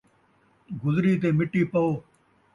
[0.83, 1.89] گزری تے مٹی پاؤ